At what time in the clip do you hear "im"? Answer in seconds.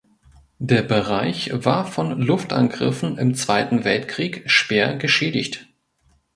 3.19-3.35